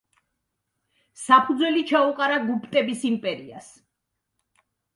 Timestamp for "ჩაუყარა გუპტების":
1.93-3.07